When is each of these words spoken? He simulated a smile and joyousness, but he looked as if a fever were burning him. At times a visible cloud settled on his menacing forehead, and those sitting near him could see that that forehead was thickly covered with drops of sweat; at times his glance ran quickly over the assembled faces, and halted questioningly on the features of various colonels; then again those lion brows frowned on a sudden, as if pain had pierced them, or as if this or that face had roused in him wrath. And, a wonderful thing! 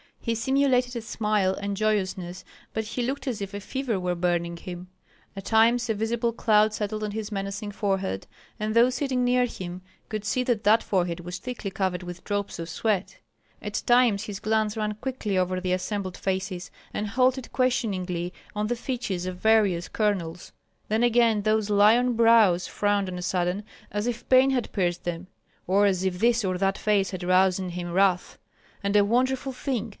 He 0.23 0.35
simulated 0.35 0.95
a 0.95 1.01
smile 1.01 1.55
and 1.55 1.75
joyousness, 1.77 2.43
but 2.73 2.83
he 2.85 3.01
looked 3.01 3.27
as 3.27 3.41
if 3.41 3.53
a 3.55 3.59
fever 3.59 3.99
were 3.99 4.13
burning 4.13 4.55
him. 4.55 4.87
At 5.35 5.45
times 5.45 5.89
a 5.89 5.95
visible 5.95 6.31
cloud 6.31 6.73
settled 6.75 7.03
on 7.03 7.11
his 7.11 7.31
menacing 7.31 7.71
forehead, 7.71 8.25
and 8.59 8.75
those 8.75 8.95
sitting 8.95 9.23
near 9.23 9.45
him 9.45 9.81
could 10.09 10.23
see 10.23 10.43
that 10.43 10.63
that 10.63 10.83
forehead 10.83 11.19
was 11.21 11.39
thickly 11.39 11.71
covered 11.71 12.01
with 12.03 12.23
drops 12.23 12.59
of 12.59 12.69
sweat; 12.69 13.17
at 13.63 13.81
times 13.85 14.23
his 14.25 14.39
glance 14.39 14.77
ran 14.77 14.93
quickly 14.95 15.39
over 15.39 15.59
the 15.59 15.73
assembled 15.73 16.17
faces, 16.17 16.69
and 16.93 17.09
halted 17.09 17.51
questioningly 17.51 18.31
on 18.55 18.67
the 18.67 18.75
features 18.75 19.25
of 19.25 19.37
various 19.37 19.87
colonels; 19.87 20.51
then 20.87 21.01
again 21.01 21.43
those 21.43 21.69
lion 21.71 22.13
brows 22.13 22.67
frowned 22.67 23.09
on 23.09 23.17
a 23.19 23.23
sudden, 23.23 23.63
as 23.91 24.05
if 24.05 24.27
pain 24.29 24.51
had 24.51 24.71
pierced 24.71 25.03
them, 25.03 25.27
or 25.65 25.85
as 25.87 26.03
if 26.03 26.19
this 26.19 26.45
or 26.45 26.59
that 26.59 26.77
face 26.77 27.09
had 27.09 27.23
roused 27.23 27.59
in 27.59 27.69
him 27.69 27.91
wrath. 27.91 28.37
And, 28.83 28.95
a 28.95 29.05
wonderful 29.05 29.51
thing! 29.53 29.89